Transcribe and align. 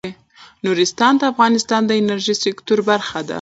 نورستان 0.63 1.13
د 1.17 1.21
افغانستان 1.31 1.81
د 1.85 1.91
انرژۍ 2.01 2.35
سکتور 2.45 2.79
برخه 2.89 3.19
ده. 3.25 3.29